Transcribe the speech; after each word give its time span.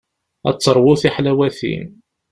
Ad 0.49 0.55
teṛwu 0.57 0.93
tiḥlawatin. 1.01 1.85